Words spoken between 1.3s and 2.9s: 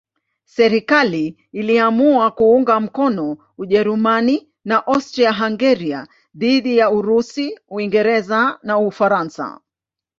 iliamua kuunga